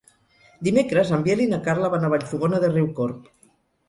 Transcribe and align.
Dimecres 0.67 1.11
en 1.17 1.25
Biel 1.27 1.43
i 1.45 1.45
na 1.51 1.59
Carla 1.67 1.91
van 1.95 2.07
a 2.07 2.09
Vallfogona 2.13 2.63
de 2.65 2.71
Riucorb. 2.73 3.29